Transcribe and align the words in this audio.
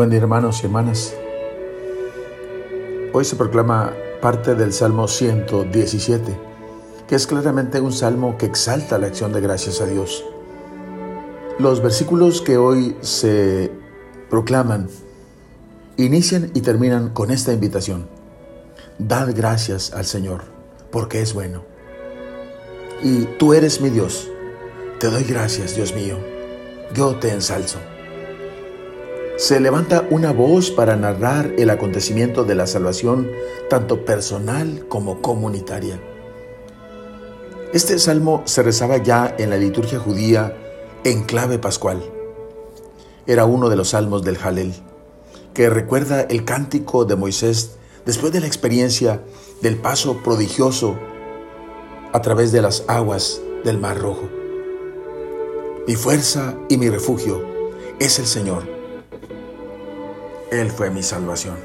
Buen 0.00 0.14
hermanos 0.14 0.62
y 0.62 0.64
hermanas. 0.64 1.12
Hoy 3.12 3.22
se 3.22 3.36
proclama 3.36 3.92
parte 4.22 4.54
del 4.54 4.72
Salmo 4.72 5.06
117, 5.06 6.38
que 7.06 7.14
es 7.14 7.26
claramente 7.26 7.82
un 7.82 7.92
salmo 7.92 8.38
que 8.38 8.46
exalta 8.46 8.96
la 8.96 9.08
acción 9.08 9.30
de 9.34 9.42
gracias 9.42 9.82
a 9.82 9.84
Dios. 9.84 10.24
Los 11.58 11.82
versículos 11.82 12.40
que 12.40 12.56
hoy 12.56 12.96
se 13.02 13.70
proclaman 14.30 14.88
inician 15.98 16.50
y 16.54 16.62
terminan 16.62 17.10
con 17.10 17.30
esta 17.30 17.52
invitación. 17.52 18.08
Dad 18.98 19.34
gracias 19.36 19.92
al 19.92 20.06
Señor, 20.06 20.44
porque 20.90 21.20
es 21.20 21.34
bueno. 21.34 21.62
Y 23.02 23.24
tú 23.38 23.52
eres 23.52 23.82
mi 23.82 23.90
Dios. 23.90 24.30
Te 24.98 25.10
doy 25.10 25.24
gracias, 25.24 25.76
Dios 25.76 25.94
mío. 25.94 26.16
Yo 26.94 27.16
te 27.16 27.34
ensalzo 27.34 27.76
se 29.40 29.58
levanta 29.58 30.06
una 30.10 30.34
voz 30.34 30.70
para 30.70 30.96
narrar 30.96 31.54
el 31.56 31.70
acontecimiento 31.70 32.44
de 32.44 32.54
la 32.54 32.66
salvación, 32.66 33.26
tanto 33.70 34.04
personal 34.04 34.84
como 34.86 35.22
comunitaria. 35.22 35.98
Este 37.72 37.98
salmo 37.98 38.42
se 38.44 38.62
rezaba 38.62 38.98
ya 38.98 39.34
en 39.38 39.48
la 39.48 39.56
liturgia 39.56 39.98
judía 39.98 40.54
en 41.04 41.22
clave 41.22 41.58
pascual. 41.58 42.02
Era 43.26 43.46
uno 43.46 43.70
de 43.70 43.76
los 43.76 43.88
salmos 43.88 44.22
del 44.24 44.36
Jalel, 44.36 44.74
que 45.54 45.70
recuerda 45.70 46.20
el 46.20 46.44
cántico 46.44 47.06
de 47.06 47.16
Moisés 47.16 47.76
después 48.04 48.34
de 48.34 48.40
la 48.40 48.46
experiencia 48.46 49.22
del 49.62 49.78
paso 49.78 50.22
prodigioso 50.22 50.98
a 52.12 52.20
través 52.20 52.52
de 52.52 52.60
las 52.60 52.84
aguas 52.88 53.40
del 53.64 53.78
Mar 53.78 53.98
Rojo. 53.98 54.28
Mi 55.88 55.96
fuerza 55.96 56.56
y 56.68 56.76
mi 56.76 56.90
refugio 56.90 57.40
es 57.98 58.18
el 58.18 58.26
Señor 58.26 58.79
él 60.50 60.70
fue 60.70 60.90
mi 60.90 61.02
salvación, 61.02 61.56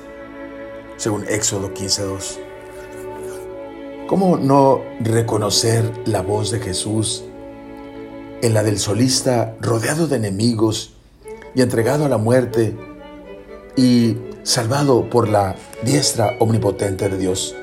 según 0.97 1.25
Éxodo 1.28 1.73
15.2. 1.73 2.38
¿Cómo 4.08 4.38
no 4.38 4.81
reconocer 5.00 5.91
la 6.05 6.22
voz 6.22 6.52
de 6.52 6.59
Jesús 6.59 7.23
en 8.44 8.53
la 8.53 8.61
del 8.61 8.78
solista 8.78 9.56
rodeado 9.59 10.08
de 10.08 10.17
enemigos 10.17 10.94
y 11.56 11.61
entregado 11.61 12.06
a 12.06 12.09
la 12.09 12.17
muerte 12.17 12.78
y 13.75 14.17
salvado 14.44 15.09
por 15.09 15.28
la 15.30 15.56
diestra 15.81 16.36
omnipotente 16.39 17.09
de 17.09 17.17
Dios? 17.17 17.56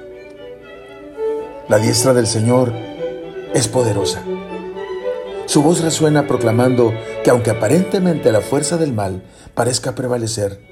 La 1.69 1.79
diestra 1.79 2.13
del 2.13 2.27
Señor 2.27 2.73
es 3.55 3.69
poderosa. 3.69 4.25
Su 5.47 5.63
voz 5.63 5.81
resuena 5.81 6.27
proclamando 6.27 6.93
que 7.23 7.31
aunque 7.31 7.51
aparentemente 7.51 8.33
la 8.33 8.41
fuerza 8.41 8.77
del 8.77 8.93
mal 8.93 9.23
parezca 9.55 9.95
prevalecer, 9.95 10.72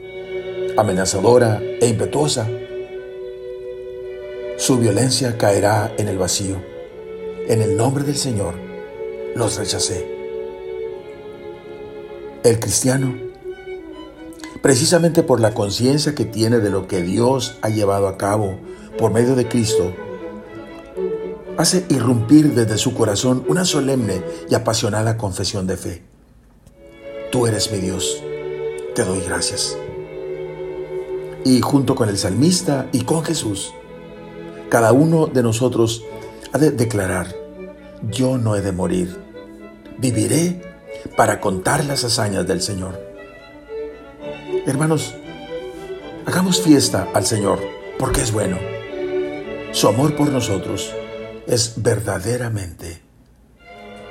amenazadora 0.76 1.60
e 1.80 1.88
impetuosa, 1.88 2.48
su 4.56 4.78
violencia 4.78 5.38
caerá 5.38 5.92
en 5.96 6.08
el 6.08 6.18
vacío. 6.18 6.56
En 7.48 7.62
el 7.62 7.76
nombre 7.76 8.04
del 8.04 8.16
Señor 8.16 8.54
los 9.34 9.56
rechacé. 9.56 10.06
El 12.42 12.60
cristiano, 12.60 13.14
precisamente 14.62 15.22
por 15.22 15.41
la 15.41 15.54
conciencia 15.54 16.14
que 16.14 16.24
tiene 16.24 16.58
de 16.58 16.70
lo 16.70 16.86
que 16.86 17.02
Dios 17.02 17.58
ha 17.62 17.70
llevado 17.70 18.06
a 18.06 18.18
cabo 18.18 18.58
por 18.98 19.12
medio 19.12 19.34
de 19.34 19.48
Cristo, 19.48 19.94
hace 21.56 21.84
irrumpir 21.88 22.54
desde 22.54 22.78
su 22.78 22.94
corazón 22.94 23.44
una 23.48 23.64
solemne 23.64 24.22
y 24.48 24.54
apasionada 24.54 25.16
confesión 25.16 25.66
de 25.66 25.76
fe. 25.76 26.02
Tú 27.32 27.46
eres 27.46 27.70
mi 27.72 27.78
Dios, 27.78 28.22
te 28.94 29.04
doy 29.04 29.20
gracias. 29.20 29.76
Y 31.44 31.60
junto 31.60 31.94
con 31.94 32.08
el 32.08 32.19
salmista 32.19 32.88
y 32.92 33.03
con 33.03 33.25
Jesús, 33.25 33.72
cada 34.69 34.92
uno 34.92 35.26
de 35.26 35.42
nosotros 35.42 36.04
ha 36.53 36.59
de 36.59 36.70
declarar, 36.70 37.34
yo 38.10 38.38
no 38.38 38.56
he 38.56 38.60
de 38.60 38.72
morir, 38.72 39.19
viviré 39.98 40.62
para 41.16 41.41
contar 41.41 41.84
las 41.84 42.04
hazañas 42.04 42.47
del 42.47 42.60
Señor. 42.60 43.00
Hermanos, 44.66 45.15
hagamos 46.26 46.60
fiesta 46.60 47.09
al 47.15 47.25
Señor, 47.25 47.59
porque 47.98 48.20
es 48.22 48.32
bueno. 48.32 48.59
Su 49.72 49.88
amor 49.88 50.16
por 50.16 50.28
nosotros 50.31 50.94
es 51.47 51.75
verdaderamente 51.76 53.00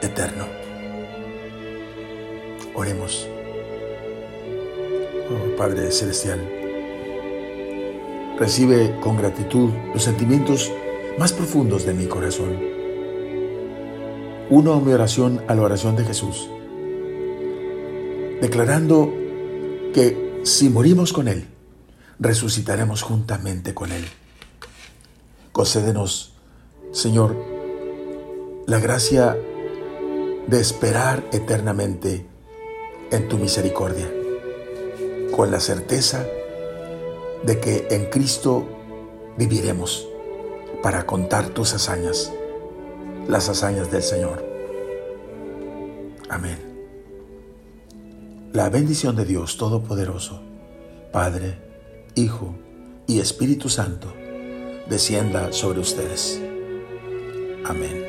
eterno. 0.02 0.46
Oremos. 2.76 3.28
Oh, 5.30 5.56
Padre 5.58 5.92
Celestial, 5.92 6.59
Recibe 8.40 8.98
con 9.02 9.18
gratitud 9.18 9.70
los 9.94 10.04
sentimientos 10.04 10.72
más 11.18 11.34
profundos 11.34 11.86
de 11.86 11.94
mi 11.94 12.06
corazón. 12.06 12.58
Uno 14.50 14.80
mi 14.80 14.94
oración 14.94 15.44
a 15.50 15.56
la 15.56 15.62
oración 15.62 15.98
de 15.98 16.06
Jesús, 16.06 16.50
declarando 18.40 19.14
que 19.94 20.40
si 20.44 20.70
morimos 20.70 21.12
con 21.12 21.28
Él, 21.28 21.50
resucitaremos 22.18 23.02
juntamente 23.02 23.74
con 23.74 23.92
Él. 23.92 24.06
Concédenos, 25.52 26.34
Señor, 26.94 27.36
la 28.68 28.80
gracia 28.80 29.38
de 30.48 30.62
esperar 30.62 31.26
eternamente 31.34 32.26
en 33.12 33.28
tu 33.28 33.38
misericordia, 33.38 34.10
con 35.36 35.52
la 35.52 35.60
certeza 35.60 36.26
de 37.44 37.60
que 37.60 37.88
en 37.92 38.10
Cristo 38.10 38.68
viviremos 39.38 40.08
para 40.82 41.06
contar 41.06 41.50
tus 41.50 41.74
hazañas, 41.74 42.32
las 43.28 43.50
hazañas 43.50 43.92
del 43.92 44.04
Señor. 44.04 44.46
Amén. 46.30 46.58
La 48.54 48.70
bendición 48.70 49.16
de 49.16 49.26
Dios 49.26 49.58
Todopoderoso, 49.58 50.42
Padre, 51.12 51.58
Hijo 52.16 52.56
y 53.08 53.20
Espíritu 53.20 53.70
Santo, 53.70 54.12
descienda 54.90 55.52
sobre 55.54 55.80
ustedes. 55.80 56.42
Amén. 57.66 58.09